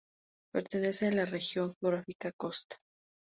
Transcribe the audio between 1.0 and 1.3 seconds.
a la